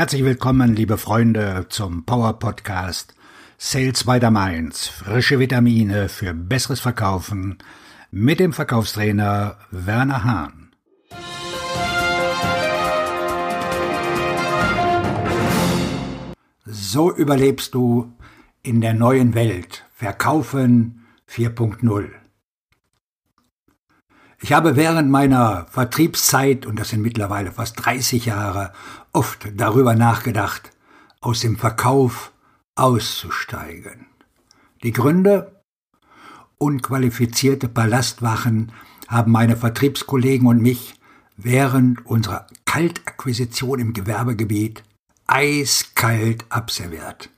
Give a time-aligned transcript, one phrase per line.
[0.00, 3.14] Herzlich willkommen, liebe Freunde, zum Power Podcast
[3.58, 4.88] Sales by the Mainz.
[4.88, 7.58] Frische Vitamine für besseres Verkaufen
[8.10, 10.70] mit dem Verkaufstrainer Werner Hahn.
[16.64, 18.10] So überlebst du
[18.62, 19.84] in der neuen Welt.
[19.92, 22.19] Verkaufen 4.0.
[24.42, 28.72] Ich habe während meiner Vertriebszeit, und das sind mittlerweile fast 30 Jahre,
[29.12, 30.70] oft darüber nachgedacht,
[31.20, 32.32] aus dem Verkauf
[32.74, 34.06] auszusteigen.
[34.82, 35.62] Die Gründe?
[36.56, 38.72] Unqualifizierte Palastwachen
[39.08, 40.94] haben meine Vertriebskollegen und mich
[41.36, 44.84] während unserer Kaltakquisition im Gewerbegebiet
[45.26, 47.30] eiskalt abserviert.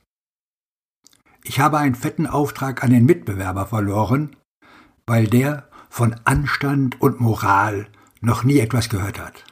[1.43, 4.35] Ich habe einen fetten Auftrag an den Mitbewerber verloren,
[5.05, 7.85] weil der von Anstand und Moral
[8.19, 9.45] noch nie etwas gehört hat.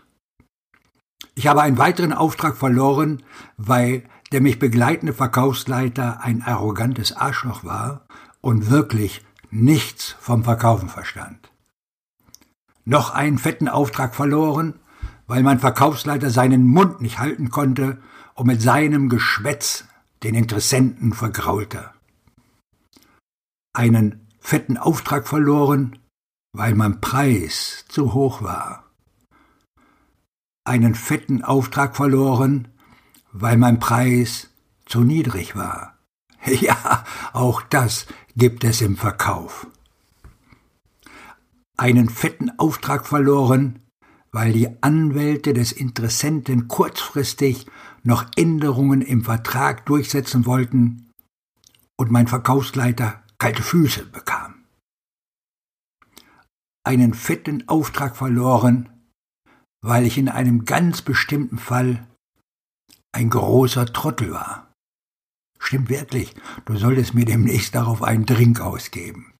[1.35, 3.21] Ich habe einen weiteren Auftrag verloren,
[3.57, 8.07] weil der mich begleitende Verkaufsleiter ein arrogantes Arschloch war
[8.41, 11.51] und wirklich nichts vom Verkaufen verstand.
[12.85, 14.79] Noch einen fetten Auftrag verloren,
[15.27, 18.01] weil mein Verkaufsleiter seinen Mund nicht halten konnte
[18.33, 19.85] und mit seinem Geschwätz
[20.23, 21.91] den Interessenten vergraulte.
[23.73, 26.00] Einen fetten Auftrag verloren,
[26.53, 28.85] weil mein Preis zu hoch war.
[30.63, 32.67] Einen fetten Auftrag verloren,
[33.31, 34.49] weil mein Preis
[34.85, 35.97] zu niedrig war.
[36.47, 39.67] Ja, auch das gibt es im Verkauf.
[41.77, 43.79] Einen fetten Auftrag verloren,
[44.31, 47.67] weil die Anwälte des Interessenten kurzfristig
[48.03, 51.11] noch Änderungen im Vertrag durchsetzen wollten
[51.95, 54.40] und mein Verkaufsleiter kalte Füße bekam
[56.83, 58.89] einen fetten Auftrag verloren,
[59.81, 62.07] weil ich in einem ganz bestimmten Fall
[63.11, 64.73] ein großer Trottel war.
[65.59, 66.33] Stimmt wirklich,
[66.65, 69.33] du solltest mir demnächst darauf einen Drink ausgeben.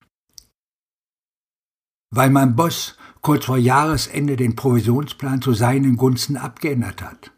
[2.13, 7.31] Weil mein Boss kurz vor Jahresende den Provisionsplan zu seinen Gunsten abgeändert hat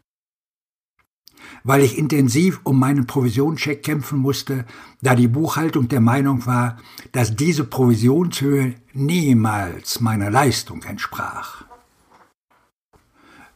[1.62, 4.64] weil ich intensiv um meinen Provisionscheck kämpfen musste,
[5.02, 6.78] da die Buchhaltung der Meinung war,
[7.12, 11.64] dass diese Provisionshöhe niemals meiner Leistung entsprach.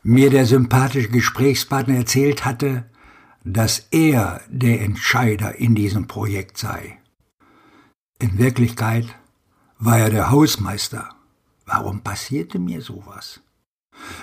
[0.02, 2.88] Mir der sympathische Gesprächspartner erzählt hatte,
[3.44, 6.98] dass er der Entscheider in diesem Projekt sei.
[8.20, 9.06] In Wirklichkeit
[9.78, 11.10] war er der Hausmeister.
[11.66, 13.40] Warum passierte mir sowas?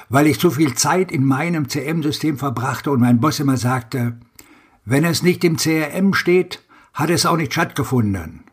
[0.10, 4.20] Weil ich zu viel Zeit in meinem CRM-System verbrachte und mein Boss immer sagte,
[4.86, 6.64] wenn es nicht im CRM steht,
[6.94, 8.44] hat es auch nicht stattgefunden.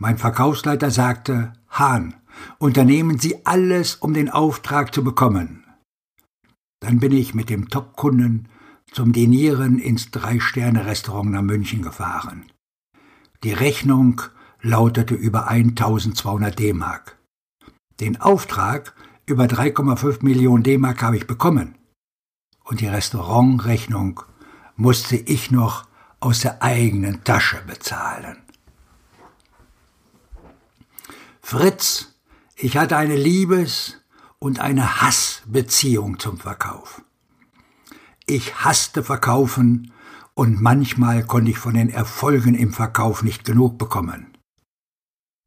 [0.00, 2.14] Mein Verkaufsleiter sagte, Hahn,
[2.58, 5.64] unternehmen Sie alles, um den Auftrag zu bekommen.
[6.80, 8.48] Dann bin ich mit dem Top-Kunden
[8.92, 12.46] zum Dinieren ins Drei-Sterne-Restaurant nach München gefahren.
[13.44, 14.22] Die Rechnung
[14.62, 17.17] lautete über 1200 D-Mark.
[18.00, 18.94] Den Auftrag
[19.26, 21.76] über 3,5 Millionen D-Mark habe ich bekommen.
[22.64, 24.22] Und die Restaurantrechnung
[24.76, 25.86] musste ich noch
[26.20, 28.36] aus der eigenen Tasche bezahlen.
[31.40, 32.14] Fritz,
[32.56, 33.96] ich hatte eine Liebes-
[34.38, 37.02] und eine Hassbeziehung zum Verkauf.
[38.26, 39.92] Ich hasste Verkaufen
[40.34, 44.36] und manchmal konnte ich von den Erfolgen im Verkauf nicht genug bekommen.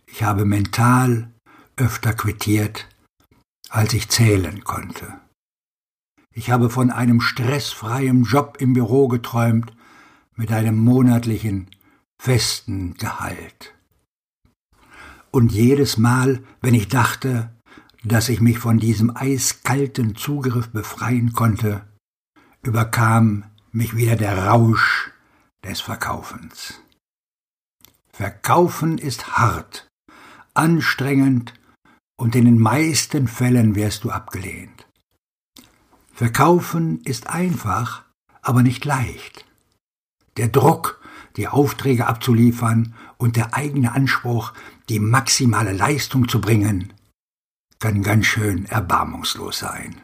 [0.06, 1.31] Ich habe mental
[1.82, 2.88] öfter quittiert,
[3.70, 5.20] als ich zählen konnte.
[6.32, 9.74] Ich habe von einem stressfreien Job im Büro geträumt,
[10.36, 11.72] mit einem monatlichen,
[12.22, 13.74] festen Gehalt.
[15.32, 17.52] Und jedes Mal, wenn ich dachte,
[18.04, 21.88] dass ich mich von diesem eiskalten Zugriff befreien konnte,
[22.62, 25.12] überkam mich wieder der Rausch
[25.64, 26.80] des Verkaufens.
[28.14, 29.88] Verkaufen ist hart,
[30.54, 31.54] anstrengend
[32.22, 34.86] und in den meisten Fällen wirst du abgelehnt.
[36.14, 38.04] Verkaufen ist einfach,
[38.44, 39.44] aber nicht leicht.
[40.38, 41.02] Der Druck,
[41.36, 44.54] die Aufträge abzuliefern und der eigene Anspruch,
[44.88, 46.94] die maximale Leistung zu bringen,
[47.80, 50.00] kann ganz schön erbarmungslos sein.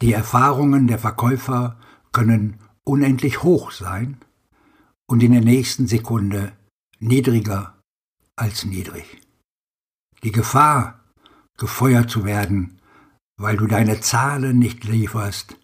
[0.00, 1.78] Die Erfahrungen der Verkäufer
[2.10, 4.16] können unendlich hoch sein
[5.06, 6.50] und in der nächsten Sekunde
[6.98, 7.78] niedriger
[8.34, 9.21] als niedrig.
[10.24, 11.00] Die Gefahr,
[11.58, 12.80] gefeuert zu werden,
[13.36, 15.56] weil du deine Zahlen nicht lieferst,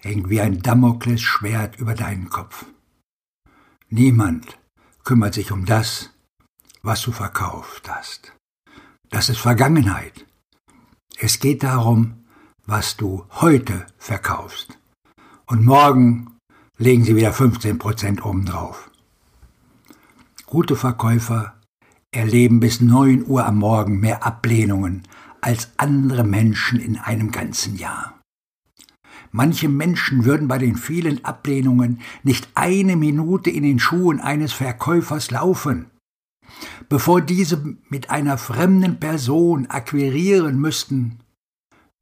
[0.00, 2.66] hängt wie ein Damoklesschwert über deinen Kopf.
[3.88, 4.58] Niemand
[5.04, 6.10] kümmert sich um das,
[6.82, 8.32] was du verkauft hast.
[9.10, 10.26] Das ist Vergangenheit.
[11.18, 12.24] Es geht darum,
[12.66, 14.78] was du heute verkaufst.
[15.46, 16.38] Und morgen
[16.78, 18.90] legen sie wieder 15 Prozent obendrauf.
[20.46, 21.60] Gute Verkäufer
[22.12, 25.02] erleben bis 9 Uhr am Morgen mehr Ablehnungen
[25.40, 28.20] als andere Menschen in einem ganzen Jahr.
[29.30, 35.30] Manche Menschen würden bei den vielen Ablehnungen nicht eine Minute in den Schuhen eines Verkäufers
[35.30, 35.90] laufen.
[36.90, 41.20] Bevor diese mit einer fremden Person akquirieren müssten,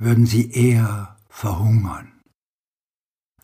[0.00, 2.08] würden sie eher verhungern.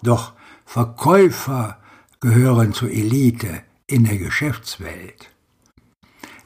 [0.03, 0.33] Doch
[0.65, 1.81] Verkäufer
[2.19, 5.36] gehören zur Elite in der Geschäftswelt.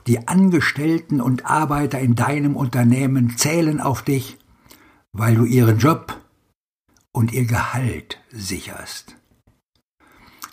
[0.06, 4.38] Die Angestellten und Arbeiter in deinem Unternehmen zählen auf dich,
[5.12, 6.20] weil du ihren Job
[7.12, 9.17] und ihr Gehalt sicherst.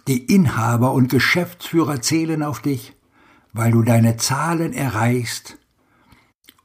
[0.07, 2.95] Die Inhaber und Geschäftsführer zählen auf dich,
[3.53, 5.57] weil du deine Zahlen erreichst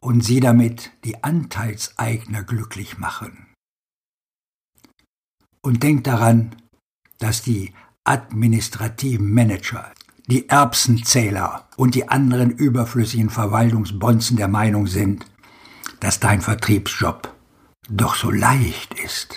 [0.01, 3.47] und sie damit die Anteilseigner glücklich machen.
[5.61, 6.57] Und denk daran,
[7.19, 7.73] dass die
[8.05, 9.93] administrativen Manager,
[10.27, 15.27] die Erbsenzähler und die anderen überflüssigen Verwaltungsbonzen der Meinung sind,
[16.01, 17.35] dass dein Vertriebsjob
[17.89, 19.37] doch so leicht ist.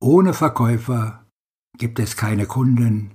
[0.00, 1.24] Ohne Verkäufer
[1.78, 3.12] gibt es keine Kunden,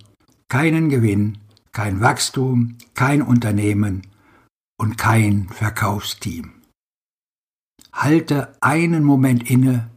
[0.49, 1.37] keinen Gewinn,
[1.71, 4.07] kein Wachstum, kein Unternehmen
[4.79, 6.53] und kein Verkaufsteam.
[7.93, 9.89] Halte einen Moment inne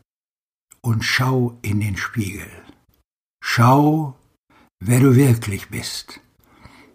[0.80, 2.48] und schau in den Spiegel.
[3.42, 4.16] Schau,
[4.84, 6.20] wer du wirklich bist.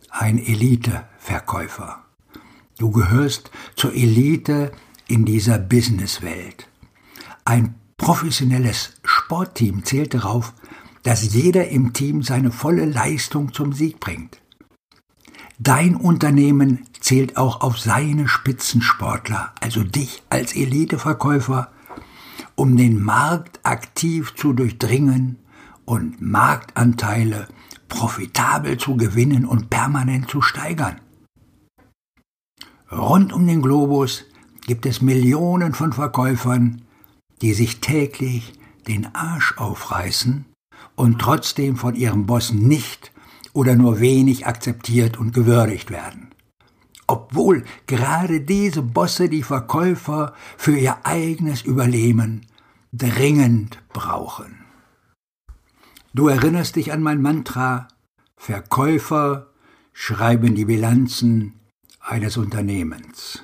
[0.09, 2.03] Ein Elite-Verkäufer.
[2.77, 4.71] Du gehörst zur Elite
[5.07, 6.67] in dieser Businesswelt.
[7.45, 10.53] Ein professionelles Sportteam zählt darauf,
[11.03, 14.41] dass jeder im Team seine volle Leistung zum Sieg bringt.
[15.57, 21.71] Dein Unternehmen zählt auch auf seine Spitzensportler, also dich als Eliteverkäufer,
[22.55, 25.39] um den Markt aktiv zu durchdringen
[25.85, 27.47] und Marktanteile
[27.87, 30.99] profitabel zu gewinnen und permanent zu steigern.
[32.91, 34.25] Rund um den Globus
[34.65, 36.81] gibt es Millionen von Verkäufern,
[37.41, 38.53] die sich täglich
[38.87, 40.45] den Arsch aufreißen
[40.95, 43.11] und trotzdem von ihrem Boss nicht
[43.53, 46.29] oder nur wenig akzeptiert und gewürdigt werden.
[47.07, 52.45] Obwohl gerade diese Bosse die Verkäufer für ihr eigenes Überleben
[52.91, 54.66] dringend brauchen.
[56.17, 57.89] Du erinnerst dich an mein Mantra,
[58.37, 59.51] Verkäufer
[59.93, 61.59] schreiben die Bilanzen
[61.99, 63.43] eines Unternehmens.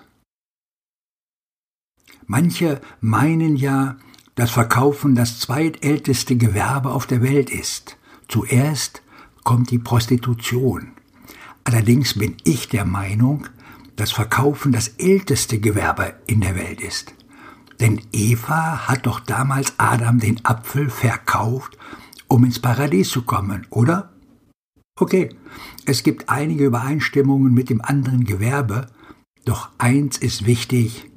[2.25, 3.97] Manche meinen ja,
[4.33, 7.97] dass Verkaufen das zweitälteste Gewerbe auf der Welt ist.
[8.27, 9.03] Zuerst
[9.43, 10.93] kommt die Prostitution.
[11.65, 13.45] Allerdings bin ich der Meinung,
[13.97, 17.13] dass Verkaufen das älteste Gewerbe in der Welt ist.
[17.79, 21.77] Denn Eva hat doch damals Adam den Apfel verkauft,
[22.33, 24.11] um ins Paradies zu kommen, oder?
[24.99, 25.29] Okay,
[25.85, 28.87] es gibt einige Übereinstimmungen mit dem anderen Gewerbe,
[29.45, 31.11] doch eins ist wichtig,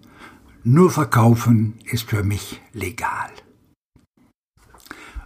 [0.63, 3.31] nur verkaufen ist für mich legal.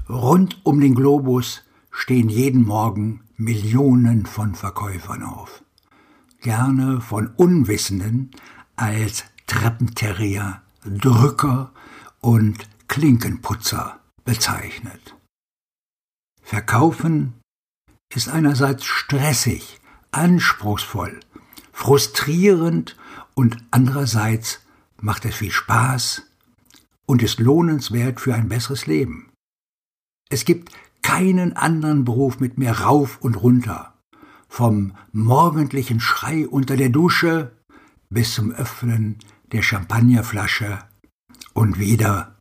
[0.08, 5.64] Rund um den Globus stehen jeden Morgen Millionen von Verkäufern auf.
[6.40, 8.30] Gerne von Unwissenden
[8.76, 11.72] als Treppenterrier, Drücker
[12.20, 15.16] und Klinkenputzer bezeichnet.
[16.42, 17.34] Verkaufen
[18.14, 19.80] ist einerseits stressig,
[20.10, 21.20] anspruchsvoll,
[21.72, 22.96] frustrierend
[23.34, 24.60] und andererseits
[25.00, 26.22] macht es viel Spaß
[27.06, 29.30] und ist lohnenswert für ein besseres Leben.
[30.30, 33.94] Es gibt keinen anderen Beruf mit mehr rauf und runter,
[34.48, 37.52] vom morgendlichen Schrei unter der Dusche
[38.10, 39.18] bis zum Öffnen
[39.52, 40.80] der Champagnerflasche
[41.54, 42.36] und wieder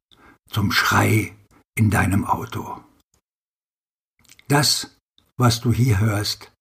[0.50, 1.34] zum Schrei
[1.76, 2.84] in deinem Auto.
[4.50, 4.98] Das,
[5.38, 6.52] was du hier hörst,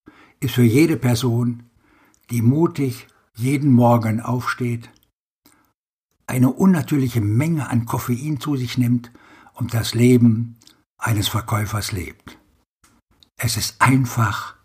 [0.41, 1.71] ist für jede Person,
[2.31, 4.91] die mutig jeden Morgen aufsteht
[6.27, 9.11] eine unnatürliche Menge an Koffein zu sich nimmt
[9.55, 10.59] und das Leben
[10.99, 12.39] eines Verkäufers lebt.
[13.39, 14.57] Es ist einfach,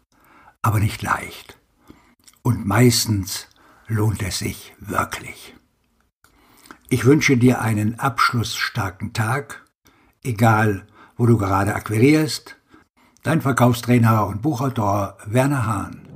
[0.62, 1.58] aber nicht leicht.
[2.42, 3.48] Und meistens
[3.88, 5.56] lohnt es sich wirklich.
[6.90, 9.66] Ich wünsche dir einen abschlussstarken Tag,
[10.24, 12.58] egal wo du gerade akquirierst.
[13.24, 16.13] Dein Verkaufstrainer und Buchautor Werner Hahn.